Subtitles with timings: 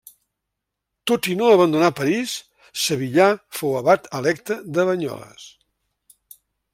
[1.11, 2.33] Tot i no abandonar París,
[2.85, 3.29] Sevillà
[3.61, 5.47] fou abat electe de Banyoles.